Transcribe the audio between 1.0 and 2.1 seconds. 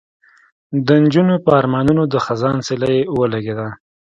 نجونو په ارمانونو